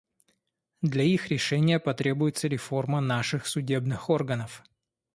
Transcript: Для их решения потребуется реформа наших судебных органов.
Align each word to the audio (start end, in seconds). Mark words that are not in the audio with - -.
Для 0.81 1.03
их 1.03 1.27
решения 1.29 1.77
потребуется 1.79 2.47
реформа 2.47 3.01
наших 3.01 3.45
судебных 3.45 4.09
органов. 4.09 4.63